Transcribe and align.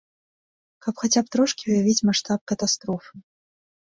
Каб 0.85 0.93
хаця 1.01 1.21
б 1.27 1.31
трошкі 1.37 1.63
ўявіць 1.69 2.05
маштаб 2.11 2.39
катастрофы. 2.53 3.13